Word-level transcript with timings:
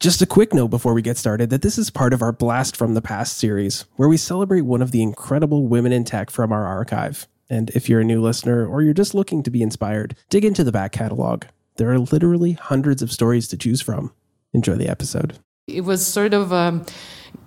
Just 0.00 0.22
a 0.22 0.26
quick 0.26 0.54
note 0.54 0.68
before 0.68 0.94
we 0.94 1.02
get 1.02 1.18
started 1.18 1.50
that 1.50 1.60
this 1.60 1.76
is 1.76 1.90
part 1.90 2.14
of 2.14 2.22
our 2.22 2.32
Blast 2.32 2.74
from 2.74 2.94
the 2.94 3.02
Past 3.02 3.36
series, 3.36 3.84
where 3.96 4.08
we 4.08 4.16
celebrate 4.16 4.62
one 4.62 4.80
of 4.80 4.92
the 4.92 5.02
incredible 5.02 5.66
women 5.68 5.92
in 5.92 6.04
tech 6.04 6.30
from 6.30 6.52
our 6.52 6.64
archive. 6.66 7.28
And 7.50 7.68
if 7.70 7.86
you're 7.86 8.00
a 8.00 8.04
new 8.04 8.22
listener 8.22 8.66
or 8.66 8.80
you're 8.80 8.94
just 8.94 9.14
looking 9.14 9.42
to 9.42 9.50
be 9.50 9.60
inspired, 9.60 10.16
dig 10.30 10.44
into 10.46 10.64
the 10.64 10.72
back 10.72 10.92
catalog. 10.92 11.44
There 11.76 11.90
are 11.90 11.98
literally 11.98 12.52
hundreds 12.52 13.02
of 13.02 13.12
stories 13.12 13.46
to 13.48 13.58
choose 13.58 13.82
from. 13.82 14.12
Enjoy 14.54 14.74
the 14.74 14.88
episode. 14.88 15.38
It 15.66 15.82
was 15.82 16.04
sort 16.06 16.32
of 16.32 16.50
um, 16.52 16.86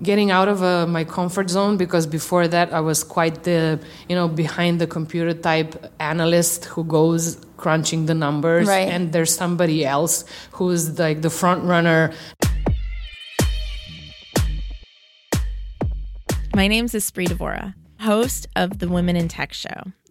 getting 0.04 0.30
out 0.30 0.48
of 0.48 0.62
uh, 0.62 0.86
my 0.86 1.04
comfort 1.04 1.50
zone 1.50 1.76
because 1.78 2.06
before 2.06 2.48
that 2.48 2.72
I 2.72 2.80
was 2.82 3.04
quite 3.04 3.44
the 3.44 3.80
you 4.08 4.16
know 4.16 4.28
behind 4.30 4.80
the 4.80 4.88
computer 4.88 5.34
type 5.34 5.92
analyst 6.00 6.66
who 6.66 6.84
goes 6.86 7.38
crunching 7.58 8.06
the 8.06 8.14
numbers 8.14 8.68
Right. 8.68 8.88
and 8.90 9.12
there's 9.12 9.36
somebody 9.36 9.86
else 9.86 10.24
who's 10.52 10.98
like 11.00 11.22
the 11.22 11.30
front 11.30 11.64
runner 11.66 12.14
My 16.56 16.68
name's 16.68 16.94
Espree 16.94 17.28
Devora, 17.28 17.74
host 18.00 18.46
of 18.56 18.78
the 18.78 18.88
Women 18.88 19.16
in 19.16 19.28
Tech 19.28 19.54
Show. 19.54 19.92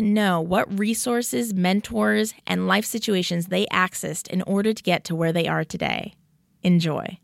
know 0.00 0.40
what 0.40 0.78
resources, 0.78 1.54
mentors, 1.54 2.34
and 2.46 2.66
life 2.66 2.84
situations 2.84 3.46
they 3.46 3.66
accessed 3.66 4.28
in 4.28 4.42
order 4.42 4.72
to 4.72 4.82
get 4.82 5.04
to 5.04 5.14
where 5.14 5.32
they 5.32 5.46
are 5.46 5.64
today. 5.64 6.14
Enjoy. 6.62 7.18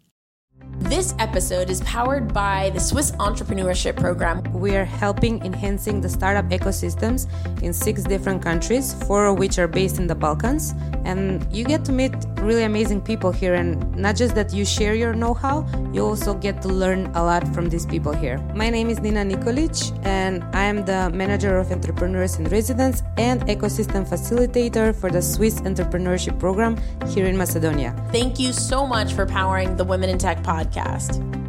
This 0.78 1.14
episode 1.18 1.70
is 1.70 1.80
powered 1.80 2.32
by 2.32 2.70
the 2.70 2.78
Swiss 2.78 3.10
Entrepreneurship 3.12 3.96
Program. 3.96 4.42
We 4.52 4.76
are 4.76 4.84
helping 4.84 5.44
enhancing 5.44 6.00
the 6.00 6.08
startup 6.08 6.44
ecosystems 6.50 7.26
in 7.62 7.72
six 7.72 8.02
different 8.04 8.42
countries, 8.42 8.94
four 9.06 9.26
of 9.26 9.38
which 9.38 9.58
are 9.58 9.66
based 9.66 9.98
in 9.98 10.06
the 10.06 10.14
Balkans. 10.14 10.74
And 11.04 11.44
you 11.50 11.64
get 11.64 11.84
to 11.86 11.92
meet 11.92 12.14
really 12.36 12.64
amazing 12.64 13.00
people 13.00 13.32
here. 13.32 13.54
And 13.54 13.96
not 13.96 14.16
just 14.16 14.34
that 14.34 14.52
you 14.52 14.64
share 14.64 14.94
your 14.94 15.14
know 15.14 15.34
how, 15.34 15.66
you 15.92 16.04
also 16.04 16.34
get 16.34 16.60
to 16.62 16.68
learn 16.68 17.06
a 17.14 17.24
lot 17.24 17.48
from 17.54 17.68
these 17.68 17.86
people 17.86 18.12
here. 18.12 18.38
My 18.54 18.68
name 18.68 18.90
is 18.90 19.00
Nina 19.00 19.24
Nikolic, 19.24 19.98
and 20.04 20.44
I 20.54 20.64
am 20.64 20.84
the 20.84 21.10
manager 21.10 21.56
of 21.56 21.72
entrepreneurs 21.72 22.36
in 22.36 22.44
residence 22.44 23.02
and 23.16 23.40
ecosystem 23.46 24.06
facilitator 24.06 24.94
for 24.94 25.10
the 25.10 25.22
Swiss 25.22 25.60
Entrepreneurship 25.62 26.38
Program 26.38 26.76
here 27.08 27.26
in 27.26 27.36
Macedonia. 27.36 27.94
Thank 28.12 28.38
you 28.38 28.52
so 28.52 28.86
much 28.86 29.14
for 29.14 29.26
powering 29.26 29.76
the 29.76 29.84
Women 29.84 30.10
in 30.10 30.18
Tech 30.18 30.42
podcast 30.42 30.65
podcast. 30.66 31.45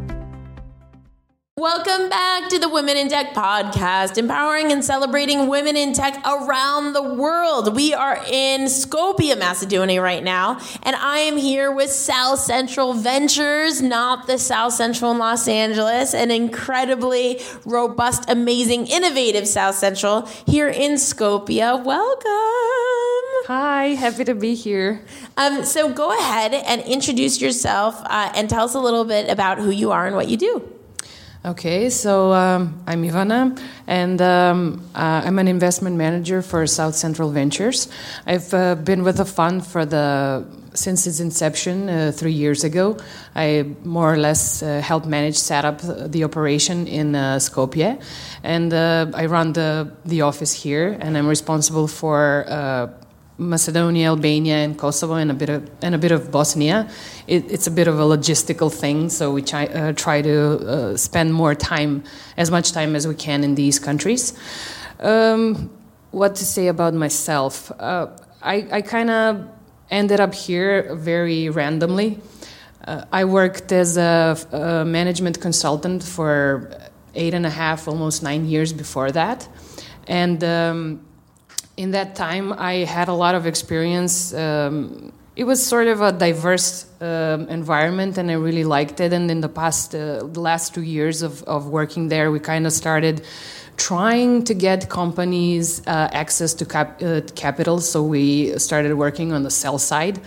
Welcome 1.58 2.08
back 2.08 2.48
to 2.50 2.60
the 2.60 2.68
Women 2.68 2.96
in 2.96 3.08
Tech 3.08 3.34
podcast, 3.34 4.16
empowering 4.16 4.70
and 4.70 4.84
celebrating 4.84 5.48
women 5.48 5.76
in 5.76 5.92
tech 5.92 6.22
around 6.24 6.92
the 6.92 7.02
world. 7.02 7.74
We 7.74 7.92
are 7.92 8.22
in 8.28 8.66
Skopje, 8.66 9.36
Macedonia 9.36 10.00
right 10.00 10.22
now, 10.22 10.60
and 10.84 10.94
I 10.94 11.18
am 11.18 11.36
here 11.36 11.72
with 11.72 11.90
South 11.90 12.38
Central 12.38 12.92
Ventures, 12.94 13.82
not 13.82 14.28
the 14.28 14.38
South 14.38 14.74
Central 14.74 15.10
in 15.10 15.18
Los 15.18 15.48
Angeles, 15.48 16.14
an 16.14 16.30
incredibly 16.30 17.40
robust, 17.64 18.30
amazing, 18.30 18.86
innovative 18.86 19.48
South 19.48 19.74
Central 19.74 20.26
here 20.46 20.68
in 20.68 20.92
Skopje. 20.92 21.84
Welcome. 21.84 22.28
hi 23.48 23.96
happy 23.98 24.24
to 24.24 24.34
be 24.36 24.54
here 24.54 25.04
Um, 25.36 25.64
so 25.64 25.92
go 25.92 26.16
ahead 26.16 26.54
and 26.54 26.82
introduce 26.82 27.40
yourself 27.40 28.00
uh, 28.04 28.30
and 28.36 28.48
tell 28.48 28.64
us 28.64 28.74
a 28.74 28.80
little 28.80 29.04
bit 29.04 29.28
about 29.28 29.58
who 29.58 29.70
you 29.70 29.90
are 29.90 30.06
and 30.06 30.14
what 30.14 30.28
you 30.28 30.36
do. 30.36 30.77
Okay, 31.44 31.88
so 31.88 32.32
um, 32.32 32.82
I'm 32.84 33.04
Ivana, 33.04 33.56
and 33.86 34.20
um, 34.20 34.82
uh, 34.92 35.22
I'm 35.24 35.38
an 35.38 35.46
investment 35.46 35.94
manager 35.94 36.42
for 36.42 36.66
South 36.66 36.96
Central 36.96 37.30
Ventures. 37.30 37.86
I've 38.26 38.52
uh, 38.52 38.74
been 38.74 39.04
with 39.04 39.18
the 39.18 39.24
fund 39.24 39.64
for 39.64 39.86
the 39.86 40.44
since 40.74 41.06
its 41.06 41.20
inception 41.20 41.88
uh, 41.88 42.10
three 42.12 42.32
years 42.32 42.64
ago. 42.64 42.98
I 43.36 43.70
more 43.84 44.12
or 44.12 44.16
less 44.16 44.64
uh, 44.64 44.80
helped 44.80 45.06
manage 45.06 45.36
set 45.36 45.64
up 45.64 45.80
the 45.80 46.24
operation 46.24 46.88
in 46.88 47.14
uh, 47.14 47.36
Skopje, 47.36 48.02
and 48.42 48.74
uh, 48.74 49.06
I 49.14 49.26
run 49.26 49.52
the 49.52 49.92
the 50.04 50.22
office 50.22 50.52
here, 50.52 50.98
and 51.00 51.16
I'm 51.16 51.28
responsible 51.28 51.86
for. 51.86 52.98
Macedonia, 53.38 54.08
Albania, 54.08 54.56
and 54.56 54.76
Kosovo, 54.76 55.14
and 55.14 55.30
a 55.30 55.34
bit 55.34 55.48
of 55.48 55.70
and 55.80 55.94
a 55.94 55.98
bit 55.98 56.10
of 56.10 56.32
Bosnia. 56.32 56.90
It, 57.28 57.50
it's 57.50 57.68
a 57.68 57.70
bit 57.70 57.86
of 57.86 57.98
a 58.00 58.02
logistical 58.02 58.72
thing, 58.72 59.08
so 59.10 59.32
we 59.32 59.42
try, 59.42 59.66
uh, 59.66 59.92
try 59.92 60.22
to 60.22 60.58
uh, 60.58 60.96
spend 60.96 61.32
more 61.32 61.54
time, 61.54 62.02
as 62.36 62.50
much 62.50 62.72
time 62.72 62.96
as 62.96 63.06
we 63.06 63.14
can, 63.14 63.44
in 63.44 63.54
these 63.54 63.78
countries. 63.78 64.34
Um, 64.98 65.70
what 66.10 66.34
to 66.34 66.44
say 66.44 66.66
about 66.66 66.94
myself? 66.94 67.70
Uh, 67.78 68.08
I, 68.42 68.66
I 68.72 68.82
kind 68.82 69.10
of 69.10 69.48
ended 69.88 70.18
up 70.18 70.34
here 70.34 70.96
very 70.96 71.48
randomly. 71.48 72.20
Uh, 72.84 73.04
I 73.12 73.24
worked 73.24 73.70
as 73.70 73.96
a, 73.96 74.36
a 74.50 74.84
management 74.84 75.40
consultant 75.40 76.02
for 76.02 76.72
eight 77.14 77.34
and 77.34 77.46
a 77.46 77.50
half, 77.50 77.86
almost 77.86 78.22
nine 78.22 78.46
years 78.46 78.72
before 78.72 79.12
that, 79.12 79.46
and. 80.08 80.42
Um, 80.42 81.04
in 81.78 81.92
that 81.92 82.16
time, 82.16 82.52
I 82.52 82.84
had 82.84 83.06
a 83.08 83.12
lot 83.14 83.36
of 83.36 83.46
experience. 83.46 84.34
Um, 84.34 85.12
it 85.36 85.44
was 85.44 85.64
sort 85.64 85.86
of 85.86 86.00
a 86.00 86.10
diverse 86.10 86.86
um, 87.00 87.48
environment, 87.48 88.18
and 88.18 88.28
I 88.32 88.34
really 88.34 88.64
liked 88.64 88.98
it. 89.00 89.12
And 89.12 89.30
in 89.30 89.40
the 89.40 89.48
past, 89.48 89.94
uh, 89.94 90.24
the 90.24 90.40
last 90.40 90.74
two 90.74 90.82
years 90.82 91.22
of, 91.22 91.44
of 91.44 91.68
working 91.68 92.08
there, 92.08 92.32
we 92.32 92.40
kind 92.40 92.66
of 92.66 92.72
started 92.72 93.22
trying 93.76 94.42
to 94.42 94.54
get 94.54 94.88
companies 94.88 95.80
uh, 95.86 96.08
access 96.12 96.52
to 96.54 96.66
cap- 96.66 97.00
uh, 97.00 97.20
capital. 97.36 97.78
So 97.78 98.02
we 98.02 98.58
started 98.58 98.94
working 98.94 99.32
on 99.32 99.44
the 99.44 99.50
sell 99.50 99.78
side. 99.78 100.20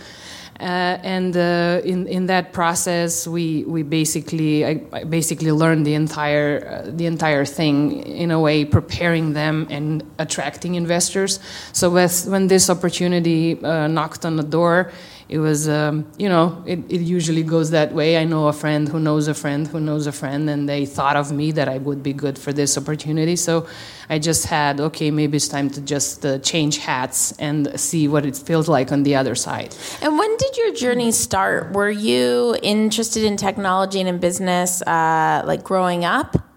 Uh, 0.62 0.96
and 1.02 1.36
uh, 1.36 1.80
in 1.84 2.06
in 2.06 2.26
that 2.26 2.52
process, 2.52 3.26
we 3.26 3.64
we 3.64 3.82
basically 3.82 4.64
I, 4.64 4.80
I 4.92 5.02
basically 5.02 5.50
learned 5.50 5.84
the 5.84 5.94
entire 5.94 6.84
uh, 6.86 6.90
the 6.96 7.06
entire 7.06 7.44
thing 7.44 8.04
in 8.06 8.30
a 8.30 8.38
way, 8.38 8.64
preparing 8.64 9.32
them 9.32 9.66
and 9.70 10.04
attracting 10.20 10.76
investors. 10.76 11.40
So 11.72 11.90
with, 11.90 12.26
when 12.28 12.46
this 12.46 12.70
opportunity 12.70 13.54
knocked 13.54 14.24
on 14.24 14.36
the 14.36 14.44
door, 14.44 14.92
it 15.32 15.38
was 15.38 15.66
um, 15.66 16.06
you 16.18 16.28
know 16.28 16.62
it, 16.66 16.78
it 16.90 17.00
usually 17.00 17.42
goes 17.42 17.70
that 17.70 17.94
way. 17.94 18.18
I 18.18 18.24
know 18.24 18.48
a 18.48 18.52
friend 18.52 18.86
who 18.86 19.00
knows 19.00 19.28
a 19.28 19.34
friend 19.34 19.66
who 19.66 19.80
knows 19.80 20.06
a 20.06 20.12
friend, 20.12 20.50
and 20.50 20.68
they 20.68 20.84
thought 20.84 21.16
of 21.16 21.32
me 21.32 21.52
that 21.52 21.70
I 21.70 21.78
would 21.78 22.02
be 22.02 22.12
good 22.12 22.38
for 22.38 22.52
this 22.52 22.76
opportunity. 22.76 23.36
So 23.36 23.66
I 24.10 24.18
just 24.18 24.44
had 24.44 24.78
okay, 24.78 25.10
maybe 25.10 25.38
it's 25.38 25.48
time 25.48 25.70
to 25.70 25.80
just 25.80 26.26
uh, 26.26 26.38
change 26.40 26.76
hats 26.78 27.32
and 27.38 27.80
see 27.80 28.08
what 28.08 28.26
it 28.26 28.36
feels 28.36 28.68
like 28.68 28.92
on 28.92 29.04
the 29.04 29.16
other 29.16 29.34
side. 29.34 29.74
And 30.02 30.18
when 30.18 30.36
did 30.36 30.54
your 30.58 30.74
journey 30.74 31.12
start? 31.12 31.72
Were 31.72 31.90
you 31.90 32.54
interested 32.62 33.24
in 33.24 33.38
technology 33.38 34.00
and 34.00 34.08
in 34.10 34.18
business 34.18 34.82
uh, 34.82 35.42
like 35.46 35.64
growing 35.64 36.04
up? 36.04 36.51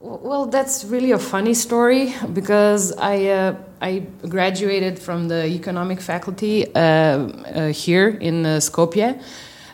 Well, 0.00 0.46
that's 0.46 0.84
really 0.84 1.10
a 1.10 1.18
funny 1.18 1.54
story 1.54 2.14
because 2.32 2.96
I 2.96 3.26
uh, 3.26 3.56
I 3.80 4.06
graduated 4.28 4.96
from 4.96 5.26
the 5.26 5.44
economic 5.46 6.00
faculty 6.00 6.72
uh, 6.72 6.78
uh, 6.78 7.72
here 7.72 8.08
in 8.08 8.46
uh, 8.46 8.60
Skopje, 8.60 9.20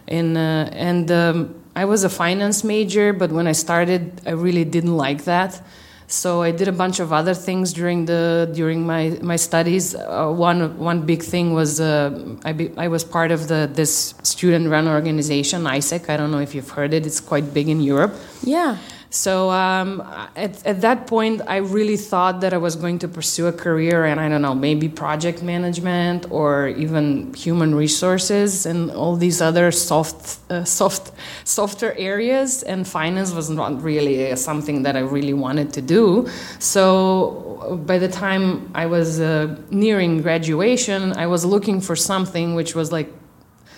in 0.07 0.37
uh, 0.39 0.71
and 0.73 1.11
um, 1.11 1.55
I 1.77 1.85
was 1.85 2.05
a 2.05 2.09
finance 2.09 2.65
major. 2.65 3.13
But 3.13 3.33
when 3.33 3.47
I 3.47 3.53
started, 3.53 4.23
I 4.27 4.31
really 4.31 4.65
didn't 4.65 4.97
like 4.97 5.25
that. 5.25 5.61
So 6.07 6.41
I 6.41 6.53
did 6.53 6.69
a 6.69 6.73
bunch 6.73 7.01
of 7.01 7.13
other 7.13 7.35
things 7.35 7.75
during 7.75 8.07
the 8.07 8.51
during 8.55 8.87
my 8.87 9.19
my 9.21 9.37
studies. 9.37 9.95
Uh, 9.95 10.33
one 10.33 10.79
one 10.79 11.05
big 11.05 11.23
thing 11.23 11.53
was 11.53 11.83
I 11.83 12.53
be, 12.57 12.73
I 12.79 12.89
was 12.89 13.05
part 13.05 13.31
of 13.31 13.49
the 13.49 13.69
this 13.71 14.15
student 14.23 14.71
run 14.71 14.89
organization 14.89 15.65
AIESEC. 15.65 16.09
I 16.09 16.17
don't 16.17 16.31
know 16.31 16.41
if 16.41 16.55
you've 16.55 16.71
heard 16.71 16.95
it. 16.95 17.05
It's 17.05 17.21
quite 17.21 17.53
big 17.53 17.69
in 17.69 17.83
Europe. 17.83 18.15
Yeah. 18.43 18.79
So 19.15 19.51
um, 19.51 20.03
at, 20.35 20.67
at 20.67 20.81
that 20.81 21.07
point, 21.07 21.41
I 21.47 21.59
really 21.59 21.97
thought 21.97 22.41
that 22.41 22.53
I 22.53 22.57
was 22.57 22.75
going 22.75 22.99
to 22.99 23.07
pursue 23.07 23.47
a 23.47 23.53
career 23.53 24.07
and 24.07 24.19
I 24.19 24.29
don't 24.29 24.43
know, 24.43 24.57
maybe 24.57 24.89
project 24.89 25.41
management 25.41 26.27
or 26.33 26.67
even 26.71 27.33
human 27.33 27.77
resources 27.77 28.67
and 28.67 28.91
all 28.91 29.15
these 29.15 29.41
other 29.41 29.71
soft, 29.71 30.41
uh, 30.51 30.65
soft, 30.65 31.13
softer 31.45 31.95
areas. 31.97 32.65
And 32.65 32.89
finance 32.89 33.33
was 33.33 33.49
not 33.49 33.81
really 33.81 34.33
uh, 34.33 34.35
something 34.35 34.83
that 34.83 34.97
I 34.97 35.01
really 35.01 35.35
wanted 35.35 35.73
to 35.75 35.81
do. 35.81 36.29
So 36.59 37.81
by 37.87 37.99
the 37.99 38.09
time 38.09 38.69
I 38.75 38.87
was 38.87 39.21
uh, 39.21 39.57
nearing 39.71 40.23
graduation, 40.23 41.13
I 41.13 41.29
was 41.29 41.45
looking 41.45 41.81
for 41.81 41.95
something 41.95 42.57
which 42.57 42.75
was 42.75 42.91
like 42.91 43.13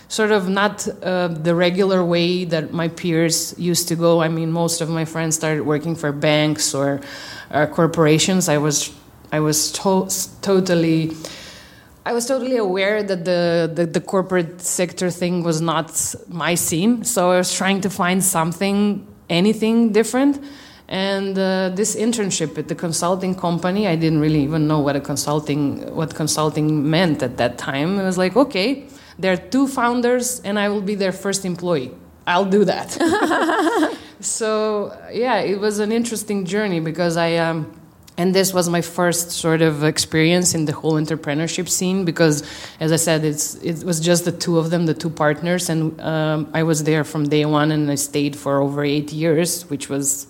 sort 0.08 0.30
of 0.30 0.48
not 0.48 0.86
uh, 1.02 1.28
the 1.28 1.54
regular 1.54 2.04
way 2.04 2.44
that 2.44 2.72
my 2.72 2.88
peers 2.88 3.54
used 3.58 3.88
to 3.88 3.96
go. 3.96 4.22
I 4.22 4.28
mean, 4.28 4.52
most 4.52 4.80
of 4.80 4.88
my 4.88 5.04
friends 5.04 5.34
started 5.34 5.62
working 5.62 5.96
for 5.96 6.12
banks 6.12 6.74
or 6.74 7.00
uh, 7.50 7.66
corporations. 7.66 8.48
I 8.48 8.58
was, 8.58 8.94
I 9.32 9.40
was 9.40 9.72
to- 9.72 10.08
totally. 10.42 11.12
I 12.04 12.12
was 12.12 12.26
totally 12.26 12.56
aware 12.56 13.02
that 13.02 13.24
the, 13.24 13.70
the, 13.74 13.84
the, 13.84 14.00
corporate 14.00 14.60
sector 14.60 15.10
thing 15.10 15.42
was 15.42 15.60
not 15.60 16.14
my 16.28 16.54
scene, 16.54 17.02
so 17.02 17.32
I 17.32 17.38
was 17.38 17.52
trying 17.52 17.80
to 17.80 17.90
find 17.90 18.22
something, 18.22 19.04
anything 19.28 19.90
different. 19.90 20.40
And 20.86 21.36
uh, 21.36 21.70
this 21.70 21.96
internship 21.96 22.56
at 22.58 22.68
the 22.68 22.76
consulting 22.76 23.34
company, 23.34 23.88
I 23.88 23.96
didn't 23.96 24.20
really 24.20 24.40
even 24.44 24.68
know 24.68 24.78
what 24.78 24.94
a 24.94 25.00
consulting 25.00 25.92
what 25.96 26.14
consulting 26.14 26.88
meant 26.88 27.24
at 27.24 27.38
that 27.38 27.58
time. 27.58 27.98
It 27.98 28.04
was 28.04 28.16
like, 28.16 28.36
okay, 28.36 28.86
there 29.18 29.32
are 29.32 29.36
two 29.36 29.66
founders, 29.66 30.40
and 30.40 30.58
I 30.58 30.68
will 30.68 30.82
be 30.82 30.94
their 30.94 31.12
first 31.12 31.44
employee. 31.44 31.92
I'll 32.26 32.44
do 32.44 32.64
that. 32.64 32.90
so 34.20 34.96
yeah, 35.12 35.38
it 35.38 35.60
was 35.60 35.78
an 35.78 35.92
interesting 35.92 36.44
journey 36.44 36.80
because 36.80 37.16
I. 37.16 37.36
Um, 37.36 37.72
and 38.18 38.34
this 38.34 38.54
was 38.54 38.68
my 38.68 38.80
first 38.80 39.30
sort 39.30 39.60
of 39.60 39.84
experience 39.84 40.54
in 40.54 40.64
the 40.64 40.72
whole 40.72 40.94
entrepreneurship 40.94 41.68
scene 41.68 42.04
because 42.04 42.42
as 42.80 42.90
i 42.90 42.96
said 42.96 43.24
it's 43.24 43.56
it 43.56 43.84
was 43.84 44.00
just 44.00 44.24
the 44.24 44.32
two 44.32 44.58
of 44.58 44.70
them 44.70 44.86
the 44.86 44.94
two 44.94 45.10
partners 45.10 45.68
and 45.68 46.00
um, 46.00 46.48
i 46.54 46.62
was 46.62 46.84
there 46.84 47.04
from 47.04 47.28
day 47.28 47.44
one 47.44 47.70
and 47.70 47.90
i 47.90 47.94
stayed 47.94 48.34
for 48.34 48.60
over 48.62 48.82
eight 48.82 49.12
years 49.12 49.68
which 49.68 49.90
was 49.90 50.26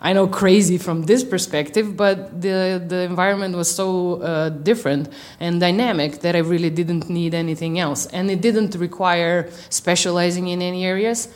I 0.00 0.14
know 0.14 0.26
crazy 0.26 0.78
from 0.78 1.02
this 1.02 1.22
perspective, 1.22 1.96
but 1.96 2.40
the 2.40 2.82
the 2.86 3.02
environment 3.02 3.54
was 3.54 3.68
so 3.74 4.22
uh, 4.22 4.48
different 4.48 5.08
and 5.38 5.60
dynamic 5.60 6.20
that 6.20 6.34
I 6.34 6.38
really 6.38 6.70
didn't 6.70 7.10
need 7.10 7.34
anything 7.34 7.78
else, 7.78 8.06
and 8.06 8.30
it 8.30 8.40
didn't 8.40 8.74
require 8.76 9.50
specializing 9.68 10.48
in 10.48 10.62
any 10.62 10.86
areas. 10.86 11.28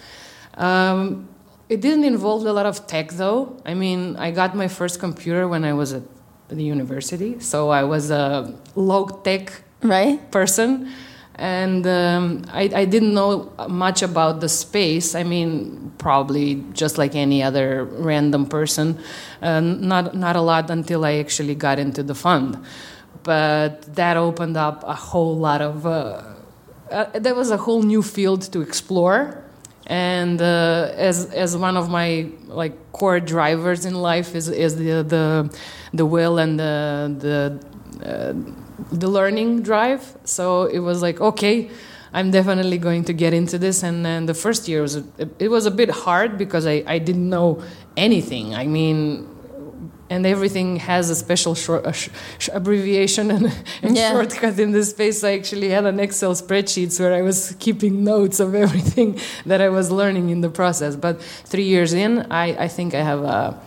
Um, 0.56 1.28
it 1.68 1.80
didn't 1.80 2.04
involve 2.04 2.46
a 2.46 2.52
lot 2.52 2.66
of 2.66 2.86
tech, 2.86 3.10
though. 3.12 3.60
I 3.66 3.74
mean, 3.74 4.16
I 4.16 4.30
got 4.30 4.54
my 4.54 4.68
first 4.68 4.98
computer 4.98 5.46
when 5.46 5.64
I 5.64 5.72
was 5.72 5.92
at 5.92 6.02
the 6.48 6.62
university, 6.62 7.40
so 7.40 7.68
I 7.68 7.84
was 7.84 8.10
a 8.10 8.54
low 8.74 9.06
tech 9.24 9.62
right 9.82 10.18
person 10.30 10.88
and 11.36 11.86
um, 11.86 12.44
I, 12.52 12.70
I, 12.74 12.84
didn't 12.84 13.12
know 13.12 13.52
much 13.68 14.02
about 14.02 14.40
the 14.40 14.48
space. 14.48 15.14
I 15.14 15.24
mean, 15.24 15.92
probably 15.98 16.62
just 16.72 16.96
like 16.96 17.16
any 17.16 17.42
other 17.42 17.84
random 17.84 18.46
person, 18.46 18.98
uh, 19.42 19.60
not 19.60 20.14
not 20.14 20.36
a 20.36 20.40
lot 20.40 20.70
until 20.70 21.04
I 21.04 21.14
actually 21.14 21.56
got 21.56 21.78
into 21.78 22.02
the 22.02 22.14
fund. 22.14 22.64
But 23.24 23.94
that 23.96 24.16
opened 24.16 24.56
up 24.56 24.84
a 24.84 24.94
whole 24.94 25.36
lot 25.36 25.60
of. 25.60 25.86
Uh, 25.86 26.22
uh, 26.90 27.06
there 27.18 27.34
was 27.34 27.50
a 27.50 27.56
whole 27.56 27.82
new 27.82 28.02
field 28.02 28.42
to 28.52 28.60
explore, 28.60 29.42
and 29.86 30.40
uh, 30.40 30.92
as 30.94 31.32
as 31.32 31.56
one 31.56 31.76
of 31.76 31.90
my 31.90 32.28
like 32.46 32.92
core 32.92 33.18
drivers 33.18 33.84
in 33.84 33.94
life 33.94 34.36
is 34.36 34.48
is 34.48 34.76
the 34.76 35.02
the 35.02 35.58
the 35.92 36.06
will 36.06 36.38
and 36.38 36.60
the 36.60 37.58
the 37.98 38.08
uh, 38.08 38.63
the 38.90 39.08
learning 39.08 39.62
drive. 39.62 40.16
So 40.24 40.64
it 40.64 40.80
was 40.80 41.02
like, 41.02 41.20
okay, 41.20 41.70
I'm 42.12 42.30
definitely 42.30 42.78
going 42.78 43.04
to 43.04 43.12
get 43.12 43.34
into 43.34 43.58
this. 43.58 43.82
And 43.82 44.04
then 44.06 44.26
the 44.26 44.34
first 44.34 44.68
year 44.68 44.82
was 44.82 44.96
a, 44.96 45.04
it 45.38 45.48
was 45.48 45.66
a 45.66 45.70
bit 45.70 45.90
hard 45.90 46.38
because 46.38 46.66
I, 46.66 46.84
I 46.86 46.98
didn't 46.98 47.28
know 47.28 47.62
anything. 47.96 48.54
I 48.54 48.66
mean, 48.66 49.28
and 50.10 50.26
everything 50.26 50.76
has 50.76 51.10
a 51.10 51.16
special 51.16 51.54
short 51.54 51.86
a 51.86 51.92
sh- 51.92 52.10
abbreviation 52.52 53.30
and, 53.36 53.52
and 53.82 53.96
yeah. 53.96 54.12
shortcut 54.12 54.58
in 54.58 54.70
this 54.70 54.90
space. 54.90 55.24
I 55.24 55.32
actually 55.32 55.70
had 55.70 55.86
an 55.86 55.98
Excel 55.98 56.34
spreadsheets 56.34 57.00
where 57.00 57.12
I 57.12 57.22
was 57.22 57.56
keeping 57.58 58.04
notes 58.04 58.38
of 58.38 58.54
everything 58.54 59.18
that 59.46 59.60
I 59.60 59.68
was 59.68 59.90
learning 59.90 60.30
in 60.30 60.40
the 60.40 60.50
process. 60.50 60.94
But 60.94 61.20
three 61.20 61.64
years 61.64 61.92
in, 61.92 62.30
I, 62.30 62.64
I 62.64 62.68
think 62.68 62.94
I 62.94 63.02
have 63.02 63.22
a. 63.22 63.60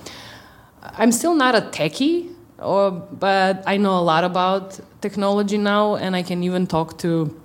I'm 0.82 1.12
still 1.12 1.36
not 1.36 1.54
a 1.54 1.62
techie, 1.62 2.34
or, 2.60 2.92
but 2.92 3.64
I 3.68 3.78
know 3.78 3.98
a 4.00 4.02
lot 4.02 4.24
about 4.24 4.80
technology 5.02 5.58
now, 5.58 5.96
and 5.96 6.16
I 6.16 6.24
can 6.24 6.44
even 6.44 6.68
talk 6.68 6.98
to 7.00 7.40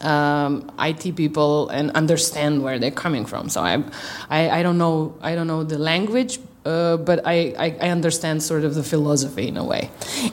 um, 0.00 0.70
IT 0.78 1.16
people 1.16 1.68
and 1.68 1.90
understand 1.92 2.62
where 2.62 2.78
they're 2.78 2.90
coming 2.90 3.24
from. 3.24 3.48
So 3.48 3.60
I, 3.62 3.82
I, 4.28 4.60
I 4.60 4.62
don't 4.62 4.78
know, 4.78 5.16
I 5.20 5.34
don't 5.34 5.46
know 5.46 5.64
the 5.64 5.78
language, 5.78 6.38
uh, 6.64 6.96
but 6.96 7.26
I, 7.26 7.54
I, 7.58 7.76
I, 7.80 7.88
understand 7.90 8.42
sort 8.42 8.64
of 8.64 8.74
the 8.74 8.82
philosophy 8.82 9.48
in 9.48 9.56
a 9.56 9.64
way. 9.64 9.90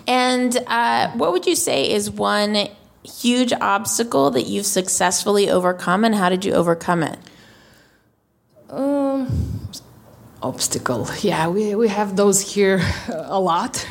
And 0.07 0.57
uh, 0.67 1.11
what 1.11 1.33
would 1.33 1.45
you 1.45 1.55
say 1.55 1.91
is 1.91 2.09
one 2.09 2.69
huge 3.03 3.51
obstacle 3.53 4.31
that 4.31 4.43
you've 4.43 4.65
successfully 4.65 5.49
overcome, 5.49 6.05
and 6.05 6.15
how 6.15 6.29
did 6.29 6.45
you 6.45 6.53
overcome 6.53 7.03
it? 7.03 7.19
Um, 8.69 9.69
obstacle. 10.41 11.07
Yeah, 11.21 11.47
we, 11.47 11.75
we 11.75 11.87
have 11.87 12.15
those 12.15 12.41
here 12.41 12.81
a 13.09 13.39
lot. 13.39 13.85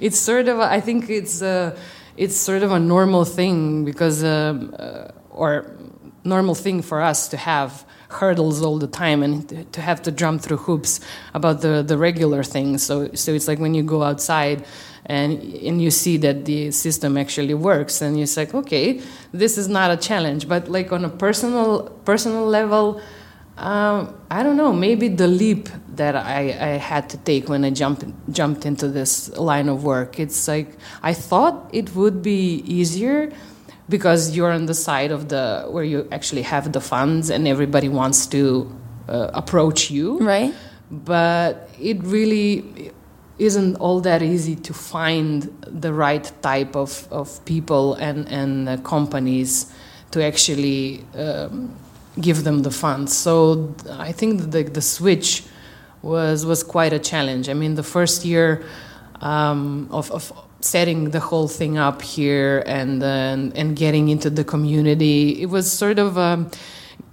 it's 0.00 0.18
sort 0.18 0.48
of, 0.48 0.60
I 0.60 0.80
think 0.80 1.08
it's, 1.10 1.42
uh, 1.42 1.76
it's 2.16 2.36
sort 2.36 2.62
of 2.62 2.72
a 2.72 2.78
normal 2.78 3.24
thing 3.24 3.84
because, 3.84 4.22
um, 4.22 4.74
uh, 4.78 5.08
or 5.30 5.76
normal 6.24 6.54
thing 6.54 6.82
for 6.82 7.00
us 7.00 7.28
to 7.28 7.36
have 7.36 7.84
hurdles 8.08 8.62
all 8.62 8.78
the 8.78 8.86
time 8.86 9.22
and 9.22 9.72
to 9.72 9.80
have 9.80 10.00
to 10.02 10.12
jump 10.12 10.40
through 10.40 10.58
hoops 10.58 11.00
about 11.34 11.60
the, 11.60 11.82
the 11.82 11.98
regular 11.98 12.42
things. 12.42 12.82
So, 12.82 13.12
so 13.14 13.32
it's 13.32 13.48
like 13.48 13.58
when 13.58 13.74
you 13.74 13.82
go 13.82 14.02
outside 14.02 14.64
and, 15.06 15.42
and 15.42 15.82
you 15.82 15.90
see 15.90 16.16
that 16.18 16.44
the 16.44 16.70
system 16.70 17.16
actually 17.16 17.54
works 17.54 18.00
and 18.00 18.18
you're 18.18 18.28
like, 18.36 18.54
okay, 18.54 19.02
this 19.32 19.58
is 19.58 19.68
not 19.68 19.90
a 19.90 19.96
challenge. 19.96 20.48
But 20.48 20.68
like 20.68 20.92
on 20.92 21.04
a 21.04 21.10
personal, 21.10 21.90
personal 22.04 22.46
level, 22.46 23.00
um, 23.56 24.18
I 24.30 24.42
don't 24.42 24.56
know. 24.56 24.72
Maybe 24.72 25.08
the 25.08 25.28
leap 25.28 25.68
that 25.90 26.16
I, 26.16 26.40
I 26.40 26.78
had 26.78 27.08
to 27.10 27.16
take 27.18 27.48
when 27.48 27.64
I 27.64 27.70
jumped 27.70 28.04
jumped 28.30 28.66
into 28.66 28.88
this 28.88 29.36
line 29.36 29.68
of 29.68 29.84
work. 29.84 30.18
It's 30.18 30.48
like 30.48 30.76
I 31.02 31.14
thought 31.14 31.70
it 31.72 31.94
would 31.94 32.20
be 32.20 32.64
easier 32.66 33.32
because 33.88 34.36
you're 34.36 34.50
on 34.50 34.66
the 34.66 34.74
side 34.74 35.12
of 35.12 35.28
the 35.28 35.66
where 35.70 35.84
you 35.84 36.08
actually 36.10 36.42
have 36.42 36.72
the 36.72 36.80
funds 36.80 37.30
and 37.30 37.46
everybody 37.46 37.88
wants 37.88 38.26
to 38.28 38.74
uh, 39.08 39.30
approach 39.34 39.90
you. 39.90 40.18
Right. 40.18 40.52
But 40.90 41.70
it 41.80 42.02
really 42.02 42.90
isn't 43.38 43.76
all 43.76 44.00
that 44.00 44.22
easy 44.22 44.56
to 44.56 44.74
find 44.74 45.42
the 45.66 45.92
right 45.92 46.30
type 46.42 46.74
of, 46.74 47.06
of 47.12 47.44
people 47.44 47.94
and 47.94 48.28
and 48.28 48.68
uh, 48.68 48.76
companies 48.78 49.72
to 50.10 50.24
actually. 50.24 51.04
Um, 51.14 51.76
give 52.20 52.44
them 52.44 52.62
the 52.62 52.70
funds. 52.70 53.16
So 53.16 53.74
I 53.90 54.12
think 54.12 54.50
the, 54.50 54.62
the 54.62 54.82
switch 54.82 55.44
was 56.02 56.44
was 56.44 56.62
quite 56.62 56.92
a 56.92 56.98
challenge. 56.98 57.48
I 57.48 57.54
mean, 57.54 57.74
the 57.74 57.82
first 57.82 58.24
year 58.24 58.64
um, 59.20 59.88
of, 59.90 60.10
of 60.10 60.32
setting 60.60 61.10
the 61.10 61.20
whole 61.20 61.48
thing 61.48 61.78
up 61.78 62.02
here 62.02 62.62
and 62.66 63.02
uh, 63.02 63.06
and 63.54 63.76
getting 63.76 64.08
into 64.08 64.30
the 64.30 64.44
community, 64.44 65.42
it 65.42 65.46
was 65.46 65.70
sort 65.70 65.98
of. 65.98 66.18
Um, 66.18 66.50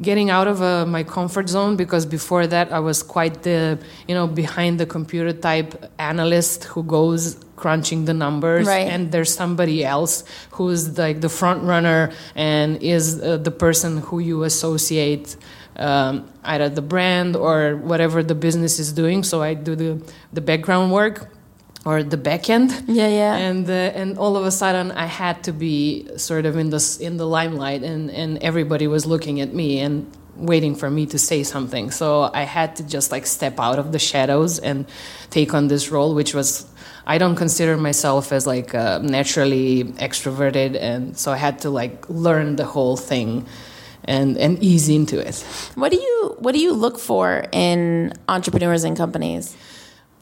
getting 0.02 0.32
out 0.32 0.48
of 0.48 0.64
uh, 0.64 0.84
my 0.86 1.04
comfort 1.04 1.48
zone 1.48 1.76
because 1.76 2.08
before 2.08 2.48
that 2.48 2.72
I 2.72 2.80
was 2.80 3.04
quite 3.04 3.44
the 3.44 3.78
you 4.08 4.16
know 4.16 4.26
behind 4.26 4.80
the 4.80 4.86
computer 4.86 5.32
type 5.32 5.92
analyst 6.00 6.64
who 6.64 6.82
goes 6.82 7.36
crunching 7.64 8.06
the 8.06 8.14
numbers 8.26 8.66
right. 8.68 8.88
and 8.94 9.12
there's 9.14 9.34
somebody 9.44 9.78
else 9.96 10.24
who's 10.56 10.98
like 10.98 11.22
the 11.22 11.30
front 11.30 11.64
runner 11.64 12.12
and 12.36 12.82
is 12.82 13.06
uh, 13.22 13.38
the 13.38 13.56
person 13.66 13.92
who 14.08 14.18
you 14.20 14.44
associate 14.44 15.28
um, 15.78 16.14
either 16.44 16.70
the 16.70 16.82
brand 16.94 17.36
or 17.36 17.76
whatever 17.92 18.24
the 18.24 18.36
business 18.36 18.80
is 18.80 18.90
doing 19.02 19.24
so 19.24 19.36
I 19.42 19.54
do 19.54 19.76
the 19.76 19.92
the 20.34 20.42
background 20.42 20.92
work 20.92 21.18
or 21.86 22.04
the 22.04 22.18
back 22.18 22.50
end. 22.50 22.72
Yeah, 22.88 23.08
yeah. 23.08 23.36
And 23.36 23.70
uh, 23.70 24.00
and 24.00 24.18
all 24.18 24.38
of 24.38 24.46
a 24.46 24.52
sudden, 24.52 24.92
I 24.92 25.06
had 25.06 25.44
to 25.46 25.52
be 25.52 26.08
sort 26.18 26.46
of 26.46 26.58
in 26.58 26.70
the 26.70 26.98
in 27.02 27.18
the 27.18 27.26
limelight, 27.26 27.84
and 27.84 28.12
and 28.12 28.38
everybody 28.44 28.88
was 28.88 29.06
looking 29.06 29.42
at 29.42 29.54
me 29.54 29.80
and 29.80 30.06
waiting 30.36 30.76
for 30.76 30.90
me 30.90 31.06
to 31.08 31.20
say 31.20 31.44
something. 31.44 31.92
So 31.92 32.30
I 32.34 32.44
had 32.44 32.76
to 32.78 32.84
just 32.84 33.12
like 33.12 33.26
step 33.26 33.60
out 33.60 33.80
of 33.80 33.92
the 33.92 34.00
shadows 34.00 34.60
and 34.60 34.86
take 35.30 35.54
on 35.54 35.68
this 35.68 35.90
role, 35.92 36.14
which 36.16 36.34
was. 36.34 36.68
I 37.12 37.18
don't 37.18 37.36
consider 37.36 37.76
myself 37.76 38.32
as 38.32 38.48
like 38.48 38.74
uh, 38.74 39.00
naturally 39.00 39.84
extroverted, 40.08 40.80
and 40.80 41.18
so 41.18 41.34
I 41.34 41.36
had 41.36 41.60
to 41.60 41.70
like 41.70 42.10
learn 42.10 42.56
the 42.56 42.64
whole 42.64 42.96
thing 42.96 43.46
and 44.06 44.38
and 44.38 44.64
ease 44.64 44.88
into 44.88 45.20
it. 45.20 45.36
What 45.76 45.92
do 45.92 45.98
you 45.98 46.36
what 46.40 46.54
do 46.54 46.60
you 46.60 46.72
look 46.72 46.98
for 47.00 47.44
in 47.52 48.14
entrepreneurs 48.30 48.86
and 48.86 48.96
companies? 48.96 49.58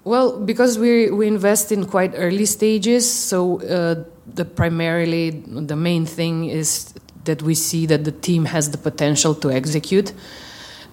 Well, 0.03 0.39
because 0.39 0.79
we 0.79 1.11
we 1.11 1.27
invest 1.27 1.71
in 1.71 1.85
quite 1.85 2.13
early 2.15 2.47
stages, 2.47 3.03
so 3.29 3.61
uh, 3.61 4.03
the 4.33 4.45
primarily 4.45 5.29
the 5.69 5.75
main 5.75 6.07
thing 6.07 6.49
is 6.49 6.93
that 7.25 7.43
we 7.43 7.53
see 7.53 7.85
that 7.85 8.03
the 8.03 8.15
team 8.27 8.45
has 8.45 8.71
the 8.71 8.79
potential 8.79 9.35
to 9.35 9.51
execute. 9.51 10.11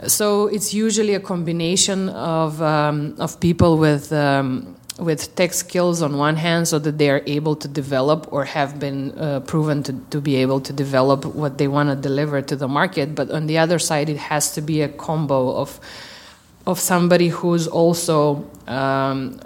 So 0.07 0.49
it's 0.49 0.75
usually 0.75 1.15
a 1.15 1.21
combination 1.21 2.11
of 2.11 2.61
um, 2.61 3.15
of 3.19 3.41
people 3.41 3.79
with 3.79 4.13
um, 4.13 4.76
with 4.99 5.35
tech 5.37 5.53
skills 5.53 6.01
on 6.03 6.17
one 6.17 6.37
hand, 6.37 6.69
so 6.69 6.79
that 6.79 6.99
they 6.99 7.11
are 7.11 7.23
able 7.27 7.57
to 7.57 7.69
develop 7.69 8.33
or 8.33 8.45
have 8.45 8.79
been 8.79 9.17
uh, 9.19 9.41
proven 9.41 9.83
to, 9.83 9.93
to 10.11 10.21
be 10.21 10.37
able 10.37 10.61
to 10.61 10.73
develop 10.73 11.25
what 11.25 11.59
they 11.59 11.69
want 11.69 11.91
to 11.91 11.97
deliver 11.97 12.41
to 12.43 12.57
the 12.57 12.69
market. 12.69 13.15
But 13.15 13.31
on 13.31 13.47
the 13.47 13.59
other 13.59 13.79
side, 13.79 14.09
it 14.09 14.17
has 14.17 14.53
to 14.55 14.61
be 14.61 14.83
a 14.83 14.89
combo 14.89 15.57
of 15.57 15.81
of 16.67 16.81
somebody 16.81 17.29
who's 17.29 17.69
also 17.69 18.45
um, 18.67 19.39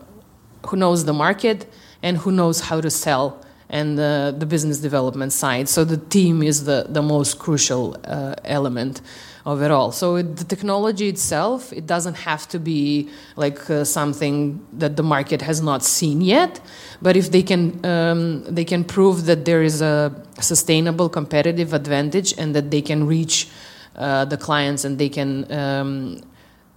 who 0.67 0.77
knows 0.77 1.05
the 1.05 1.13
market 1.13 1.67
and 2.03 2.17
who 2.17 2.33
knows 2.33 2.61
how 2.61 2.81
to 2.81 2.91
sell 2.91 3.45
and 3.69 3.99
the, 3.99 4.35
the 4.37 4.47
business 4.47 4.79
development 4.79 5.33
side. 5.33 5.69
So 5.69 5.85
the 5.85 5.97
team 5.97 6.43
is 6.43 6.65
the, 6.65 6.87
the 6.89 7.03
most 7.03 7.39
crucial 7.39 7.97
uh, 8.05 8.35
element 8.45 9.01
of 9.45 9.63
it 9.63 9.71
all. 9.71 9.93
So 9.93 10.23
the 10.23 10.45
technology 10.45 11.09
itself, 11.09 11.73
it 11.73 11.87
doesn't 11.87 12.15
have 12.15 12.49
to 12.49 12.59
be 12.59 13.09
like 13.37 13.71
uh, 13.71 13.85
something 13.85 14.65
that 14.75 14.97
the 14.97 15.03
market 15.03 15.43
has 15.43 15.63
not 15.63 15.83
seen 15.83 16.21
yet. 16.21 16.61
But 17.01 17.17
if 17.17 17.31
they 17.31 17.43
can, 17.43 17.85
um, 17.85 18.45
they 18.45 18.65
can 18.65 18.85
prove 18.85 19.27
that 19.27 19.45
there 19.45 19.63
is 19.63 19.81
a 19.81 20.15
sustainable 20.41 21.09
competitive 21.09 21.73
advantage 21.73 22.35
and 22.39 22.55
that 22.55 22.71
they 22.71 22.83
can 22.83 23.07
reach 23.07 23.49
uh, 23.97 24.25
the 24.25 24.37
clients 24.37 24.85
and 24.85 24.99
they 24.99 25.09
can 25.09 25.51
um, 25.53 26.23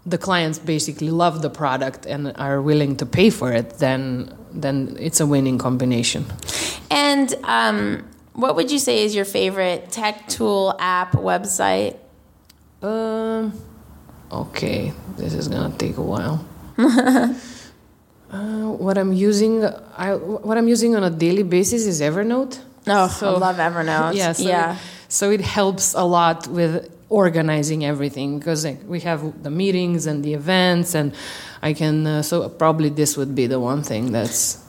the 0.05 0.17
clients 0.17 0.59
basically 0.59 1.09
love 1.09 1.41
the 1.41 1.49
product 1.49 2.05
and 2.05 2.33
are 2.35 2.61
willing 2.61 2.97
to 2.97 3.05
pay 3.05 3.29
for 3.29 3.51
it, 3.51 3.79
then 3.79 4.33
then 4.51 4.95
it's 4.99 5.19
a 5.19 5.25
winning 5.25 5.57
combination. 5.57 6.25
And 6.91 7.33
um, 7.43 8.03
what 8.33 8.55
would 8.55 8.69
you 8.69 8.79
say 8.79 9.03
is 9.03 9.15
your 9.15 9.25
favorite 9.25 9.91
tech 9.91 10.27
tool, 10.27 10.75
app, 10.79 11.13
website? 11.13 11.97
Um, 12.83 13.53
okay, 14.29 14.91
this 15.15 15.33
is 15.33 15.47
gonna 15.47 15.73
take 15.77 15.95
a 15.97 16.01
while. 16.01 16.45
uh, 16.77 17.27
what 18.29 18.97
I'm 18.97 19.13
using, 19.13 19.63
I, 19.97 20.15
what 20.15 20.57
I'm 20.57 20.67
using 20.67 20.93
on 20.95 21.03
a 21.03 21.09
daily 21.09 21.43
basis 21.43 21.85
is 21.85 22.01
Evernote. 22.01 22.59
Oh, 22.85 23.07
so, 23.07 23.35
I 23.35 23.37
love 23.37 23.55
Evernote. 23.55 24.15
Yeah, 24.17 24.33
so 24.33 24.43
yeah. 24.43 24.73
It, 24.73 24.79
so 25.07 25.31
it 25.31 25.39
helps 25.41 25.93
a 25.93 26.03
lot 26.03 26.47
with 26.47 26.91
organizing 27.13 27.85
everything 27.85 28.39
because 28.39 28.65
like, 28.65 28.81
we 28.87 28.99
have 29.01 29.43
the 29.43 29.51
meetings 29.51 30.07
and 30.07 30.23
the 30.23 30.33
events, 30.33 30.95
and 30.95 31.13
I 31.61 31.73
can. 31.73 32.07
Uh, 32.07 32.21
so 32.23 32.49
probably 32.49 32.89
this 32.89 33.15
would 33.17 33.35
be 33.35 33.45
the 33.45 33.59
one 33.59 33.83
thing 33.83 34.11
that's 34.11 34.63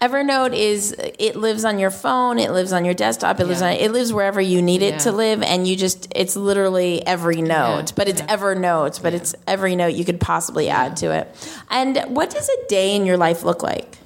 Evernote 0.00 0.54
is 0.54 0.94
it 1.18 1.36
lives 1.36 1.64
on 1.64 1.78
your 1.78 1.90
phone, 1.90 2.38
it 2.38 2.52
lives 2.52 2.72
on 2.72 2.84
your 2.84 2.92
desktop, 2.92 3.40
it 3.40 3.44
yeah. 3.44 3.48
lives 3.48 3.62
on 3.62 3.72
it 3.72 3.90
lives 3.92 4.12
wherever 4.12 4.40
you 4.40 4.60
need 4.60 4.82
it 4.82 4.94
yeah. 4.94 4.98
to 4.98 5.12
live, 5.12 5.42
and 5.42 5.66
you 5.66 5.74
just 5.74 6.12
it's 6.14 6.36
literally 6.36 7.04
every 7.06 7.40
note, 7.40 7.88
yeah. 7.88 7.96
but 7.96 8.08
it's 8.08 8.20
Evernote, 8.22 9.02
but 9.02 9.14
it's 9.14 9.34
every 9.46 9.74
note 9.74 9.94
you 9.94 10.04
could 10.04 10.20
possibly 10.20 10.68
add 10.68 10.98
to 10.98 11.12
it. 11.12 11.34
And 11.70 11.96
what 12.14 12.28
does 12.28 12.46
a 12.46 12.66
day 12.68 12.94
in 12.94 13.06
your 13.06 13.16
life 13.16 13.42
look 13.42 13.62
like? 13.62 13.96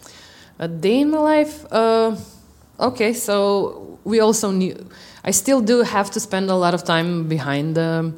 A 0.60 0.68
day 0.68 1.00
in 1.00 1.10
my 1.10 1.18
life, 1.18 1.66
uh, 1.72 2.14
okay. 2.78 3.12
So 3.12 3.98
we 4.04 4.20
also 4.20 4.52
need. 4.52 4.78
I 5.24 5.30
still 5.32 5.60
do 5.60 5.82
have 5.82 6.10
to 6.12 6.20
spend 6.20 6.50
a 6.50 6.54
lot 6.54 6.74
of 6.74 6.84
time 6.84 7.28
behind 7.28 7.76
the. 7.76 8.14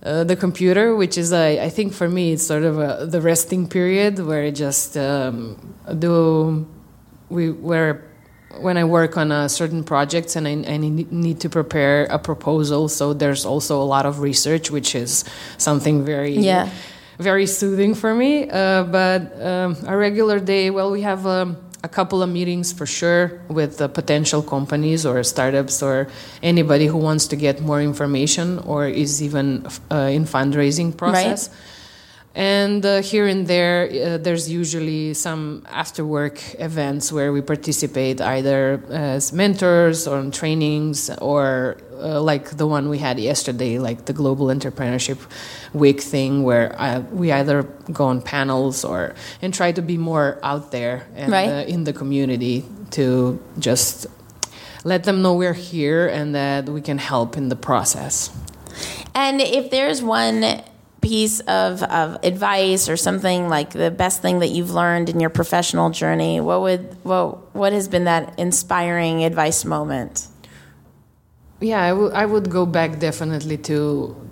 Uh, 0.00 0.22
the 0.22 0.36
computer, 0.36 0.94
which 0.94 1.18
is, 1.18 1.32
uh, 1.32 1.58
I 1.60 1.68
think 1.70 1.92
for 1.92 2.08
me, 2.08 2.34
it's 2.34 2.46
sort 2.46 2.62
of 2.62 2.78
a, 2.78 3.04
the 3.04 3.20
resting 3.20 3.66
period 3.66 4.20
where 4.20 4.44
I 4.44 4.52
just 4.52 4.96
um, 4.96 5.74
do 5.98 6.68
we 7.28 7.50
were 7.50 8.08
when 8.60 8.76
I 8.76 8.84
work 8.84 9.16
on 9.16 9.30
a 9.30 9.48
certain 9.48 9.84
projects 9.84 10.36
and 10.36 10.48
I, 10.48 10.52
I, 10.72 10.76
need 10.76 11.40
to 11.40 11.48
prepare 11.48 12.04
a 12.04 12.18
proposal, 12.18 12.88
so 12.88 13.12
there's 13.12 13.44
also 13.44 13.80
a 13.80 13.84
lot 13.84 14.06
of 14.06 14.20
research, 14.20 14.70
which 14.70 14.94
is 14.94 15.24
something 15.58 16.04
very 16.04 16.36
yeah. 16.36 16.70
very 17.18 17.46
soothing 17.46 17.94
for 17.94 18.14
me. 18.14 18.48
Uh, 18.48 18.84
but 18.84 19.40
um, 19.44 19.76
a 19.86 19.96
regular 19.96 20.40
day, 20.40 20.70
well, 20.70 20.90
we 20.90 21.02
have 21.02 21.26
um, 21.26 21.56
a 21.84 21.88
couple 21.88 22.22
of 22.22 22.30
meetings 22.30 22.72
for 22.72 22.86
sure 22.86 23.40
with 23.48 23.78
the 23.78 23.88
potential 23.88 24.42
companies 24.42 25.06
or 25.06 25.22
startups 25.22 25.82
or 25.82 26.08
anybody 26.42 26.86
who 26.86 26.98
wants 26.98 27.26
to 27.28 27.36
get 27.36 27.60
more 27.60 27.80
information 27.80 28.58
or 28.60 28.86
is 28.86 29.22
even 29.22 29.66
uh, 29.90 30.10
in 30.10 30.24
fundraising 30.24 30.96
process. 30.96 31.48
Right 31.48 31.58
and 32.38 32.86
uh, 32.86 33.02
here 33.02 33.26
and 33.26 33.48
there, 33.48 33.90
uh, 33.90 34.16
there's 34.16 34.48
usually 34.48 35.12
some 35.12 35.66
after 35.68 36.06
work 36.06 36.38
events 36.60 37.10
where 37.10 37.32
we 37.32 37.40
participate 37.40 38.20
either 38.20 38.80
as 38.90 39.32
mentors 39.32 40.06
or 40.06 40.18
on 40.18 40.30
trainings 40.30 41.10
or 41.18 41.78
uh, 41.94 42.20
like 42.22 42.56
the 42.56 42.64
one 42.64 42.88
we 42.88 42.98
had 42.98 43.18
yesterday, 43.18 43.80
like 43.80 44.04
the 44.04 44.12
Global 44.12 44.46
Entrepreneurship 44.46 45.18
Week 45.72 46.00
thing, 46.00 46.44
where 46.44 46.76
I, 46.78 46.94
uh, 46.94 47.00
we 47.10 47.32
either 47.32 47.64
go 47.92 48.04
on 48.04 48.22
panels 48.22 48.84
or 48.84 49.16
and 49.42 49.52
try 49.52 49.72
to 49.72 49.82
be 49.82 49.98
more 49.98 50.38
out 50.44 50.70
there 50.70 51.08
and 51.16 51.32
right. 51.32 51.48
Uh, 51.48 51.64
in 51.66 51.82
the 51.82 51.92
community 51.92 52.64
to 52.92 53.42
just 53.58 54.06
let 54.84 55.02
them 55.02 55.22
know 55.22 55.34
we're 55.34 55.52
here 55.54 56.06
and 56.06 56.36
that 56.36 56.68
we 56.68 56.82
can 56.82 56.98
help 56.98 57.36
in 57.36 57.48
the 57.48 57.56
process. 57.56 58.30
And 59.12 59.40
if 59.40 59.72
there's 59.72 60.00
one 60.00 60.62
piece 61.08 61.40
of, 61.40 61.82
of 61.84 62.18
advice 62.22 62.88
or 62.88 62.96
something 62.96 63.48
like 63.48 63.70
the 63.70 63.90
best 63.90 64.20
thing 64.20 64.40
that 64.40 64.50
you've 64.54 64.74
learned 64.82 65.08
in 65.08 65.20
your 65.20 65.30
professional 65.30 65.88
journey 65.88 66.34
what 66.48 66.60
would 66.60 66.84
what 67.02 67.54
what 67.54 67.72
has 67.72 67.88
been 67.88 68.04
that 68.04 68.24
inspiring 68.38 69.24
advice 69.24 69.64
moment? 69.64 70.28
Yeah 71.60 71.82
I, 71.82 71.92
w- 71.98 72.12
I 72.22 72.24
would 72.26 72.50
go 72.50 72.66
back 72.66 72.90
definitely 72.98 73.56
to 73.68 73.78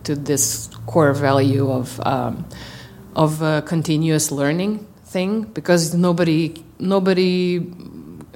to 0.04 0.14
this 0.14 0.68
core 0.86 1.14
value 1.14 1.66
of 1.80 1.98
um, 2.12 2.44
of 3.14 3.42
uh, 3.42 3.62
continuous 3.62 4.30
learning 4.30 4.86
thing 5.14 5.42
because 5.58 5.94
nobody 5.94 6.54
nobody 6.78 7.60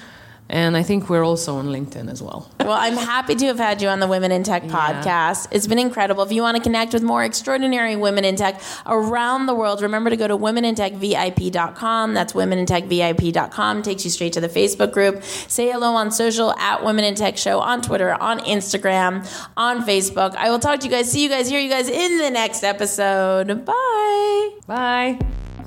and 0.50 0.76
I 0.76 0.82
think 0.84 1.10
we're 1.10 1.24
also 1.24 1.58
on 1.58 1.68
LinkedIn 1.68 2.10
as 2.10 2.24
well. 2.24 2.50
Well, 2.60 2.72
I'm 2.72 2.98
happy 2.98 3.36
to 3.36 3.46
have 3.48 3.60
had 3.60 3.82
you 3.82 3.88
on 3.88 4.00
the 4.00 4.08
Women 4.08 4.32
in 4.32 4.44
Tech 4.44 4.64
podcast. 4.64 5.04
Yeah. 5.46 5.48
It's 5.52 5.68
been 5.68 5.78
incredible. 5.78 6.24
If 6.24 6.32
you 6.32 6.42
want 6.42 6.58
to 6.58 6.64
connect 6.64 6.94
with 6.94 7.04
more 7.04 7.24
extraordinary 7.24 7.96
women 7.96 8.26
in 8.26 8.36
tech 8.36 8.62
around 8.86 9.46
the 9.46 9.54
world, 9.54 9.82
remember 9.82 10.10
to 10.10 10.18
go 10.18 10.28
to 10.28 10.38
womenintechvip.com. 10.38 12.14
That's 12.14 12.34
womenintechvip.com. 12.34 13.84
Takes 13.84 14.04
you 14.04 14.10
straight 14.10 14.34
to 14.34 14.42
the 14.42 14.50
Facebook 14.50 14.92
group. 14.92 15.24
Say 15.24 15.72
hello 15.72 15.94
on 15.94 16.12
social 16.12 16.54
at 16.54 16.84
Women 16.84 17.06
in 17.06 17.16
Tech 17.16 17.38
Show 17.38 17.60
on 17.60 17.82
Twitter, 17.82 18.20
on 18.22 18.40
Instagram, 18.40 19.28
on 19.56 19.84
Facebook. 19.84 20.36
I 20.36 20.50
will 20.50 20.60
talk 20.60 20.80
to 20.80 20.86
you 20.86 20.92
guys. 20.92 21.12
See 21.12 21.24
you 21.24 21.30
guys, 21.30 21.48
hear 21.48 21.60
you 21.60 21.70
guys 21.70 21.90
in 21.90 22.18
the 22.18 22.32
next 22.32 22.64
episode. 22.64 23.66
Bye. 23.66 24.50
Bye. 24.66 25.20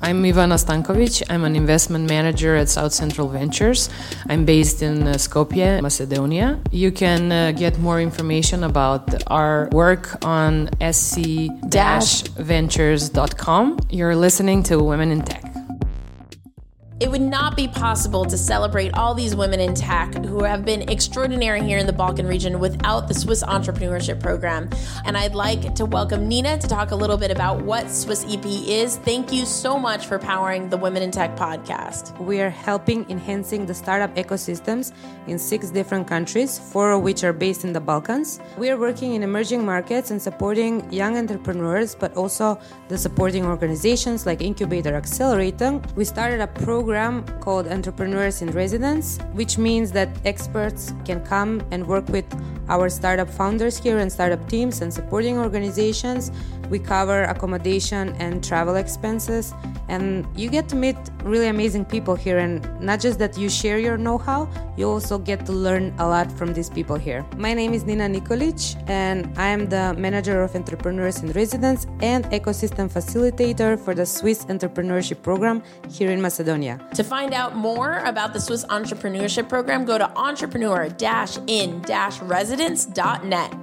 I'm 0.03 0.21
Ivana 0.23 0.59
Stankovic. 0.59 1.23
I'm 1.29 1.45
an 1.45 1.55
investment 1.55 2.09
manager 2.09 2.57
at 2.57 2.67
South 2.67 2.91
Central 2.91 3.29
Ventures. 3.29 3.89
I'm 4.27 4.43
based 4.43 4.81
in 4.81 5.07
uh, 5.07 5.13
Skopje, 5.13 5.81
Macedonia. 5.81 6.59
You 6.71 6.91
can 6.91 7.31
uh, 7.31 7.53
get 7.53 7.79
more 7.79 8.01
information 8.01 8.65
about 8.65 9.23
our 9.31 9.69
work 9.71 10.17
on 10.25 10.69
sc-ventures.com. 10.81 13.79
You're 13.91 14.17
listening 14.17 14.63
to 14.63 14.83
Women 14.83 15.09
in 15.09 15.21
Tech. 15.21 15.52
It 17.03 17.11
would 17.11 17.19
not 17.19 17.57
be 17.57 17.67
possible 17.67 18.23
to 18.23 18.37
celebrate 18.37 18.93
all 18.93 19.13
these 19.13 19.35
women 19.35 19.59
in 19.59 19.75
tech 19.75 20.15
who 20.23 20.41
have 20.45 20.63
been 20.63 20.89
extraordinary 20.89 21.61
here 21.61 21.77
in 21.77 21.85
the 21.85 21.91
Balkan 21.91 22.25
region 22.25 22.61
without 22.61 23.09
the 23.09 23.13
Swiss 23.13 23.43
Entrepreneurship 23.43 24.21
Program. 24.21 24.69
And 25.03 25.17
I'd 25.17 25.35
like 25.35 25.75
to 25.75 25.83
welcome 25.83 26.29
Nina 26.29 26.57
to 26.59 26.65
talk 26.65 26.91
a 26.91 26.95
little 26.95 27.17
bit 27.17 27.29
about 27.29 27.61
what 27.61 27.89
Swiss 27.89 28.25
EP 28.29 28.45
is. 28.45 28.95
Thank 28.95 29.33
you 29.33 29.45
so 29.45 29.77
much 29.77 30.05
for 30.05 30.17
powering 30.17 30.69
the 30.69 30.77
Women 30.77 31.03
in 31.03 31.11
Tech 31.11 31.35
podcast. 31.35 32.17
We 32.19 32.39
are 32.39 32.49
helping 32.49 33.05
enhancing 33.11 33.65
the 33.65 33.73
startup 33.73 34.15
ecosystems 34.15 34.93
in 35.27 35.37
six 35.37 35.71
different 35.71 36.07
countries, 36.07 36.57
four 36.57 36.93
of 36.93 37.01
which 37.01 37.25
are 37.25 37.33
based 37.33 37.65
in 37.65 37.73
the 37.73 37.81
Balkans. 37.81 38.39
We 38.57 38.69
are 38.69 38.77
working 38.77 39.13
in 39.13 39.23
emerging 39.23 39.65
markets 39.65 40.09
and 40.09 40.21
supporting 40.21 40.89
young 40.89 41.17
entrepreneurs, 41.17 41.95
but 41.95 42.15
also 42.15 42.61
the 42.87 42.97
supporting 42.97 43.45
organizations 43.45 44.25
like 44.25 44.41
Incubator 44.41 44.95
Accelerator. 44.95 45.81
We 45.97 46.05
started 46.05 46.39
a 46.39 46.47
program 46.47 46.92
program 46.93 47.25
called 47.39 47.67
Entrepreneurs 47.67 48.43
in 48.43 48.51
Residence, 48.51 49.17
which 49.31 49.57
means 49.57 49.91
that 49.93 50.09
experts 50.25 50.93
can 51.05 51.25
come 51.25 51.59
and 51.71 51.87
work 51.87 52.07
with 52.09 52.25
our 52.69 52.87
startup 52.87 53.27
founders 53.27 53.79
here 53.79 53.97
and 53.97 54.11
startup 54.11 54.47
teams 54.47 54.81
and 54.81 54.93
supporting 54.93 55.39
organizations. 55.39 56.31
We 56.73 56.79
cover 56.79 57.21
accommodation 57.25 58.15
and 58.17 58.43
travel 58.43 58.77
expenses, 58.77 59.53
and 59.89 60.25
you 60.35 60.49
get 60.49 60.67
to 60.69 60.75
meet 60.75 60.97
really 61.23 61.45
amazing 61.45 61.85
people 61.85 62.15
here. 62.15 62.39
And 62.39 62.67
not 62.81 62.99
just 62.99 63.19
that 63.19 63.37
you 63.37 63.47
share 63.47 63.77
your 63.77 63.95
know 63.95 64.17
how, 64.17 64.49
you 64.75 64.89
also 64.89 65.19
get 65.19 65.45
to 65.45 65.51
learn 65.51 65.93
a 65.99 66.07
lot 66.07 66.31
from 66.31 66.51
these 66.51 66.71
people 66.71 66.95
here. 66.95 67.23
My 67.37 67.53
name 67.53 67.75
is 67.75 67.83
Nina 67.83 68.09
Nikolic, 68.09 68.59
and 68.89 69.31
I 69.37 69.49
am 69.49 69.69
the 69.69 69.93
manager 69.99 70.41
of 70.41 70.55
Entrepreneurs 70.55 71.21
in 71.21 71.31
Residence 71.33 71.85
and 72.01 72.25
ecosystem 72.31 72.91
facilitator 72.91 73.77
for 73.77 73.93
the 73.93 74.07
Swiss 74.07 74.45
Entrepreneurship 74.45 75.21
Program 75.21 75.61
here 75.91 76.09
in 76.09 76.23
Macedonia. 76.23 76.79
To 76.95 77.03
find 77.03 77.35
out 77.35 77.55
more 77.55 77.99
about 77.99 78.33
the 78.33 78.39
Swiss 78.39 78.65
Entrepreneurship 78.65 79.47
Program, 79.47 79.85
go 79.85 79.99
to 79.99 80.09
entrepreneur 80.17 80.89
in 81.45 81.83
residence 81.83 82.19
residence.net. 82.23 83.62